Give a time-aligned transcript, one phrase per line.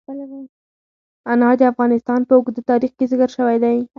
[1.31, 3.77] انار د افغانستان په اوږده تاریخ کې ذکر شوی دی.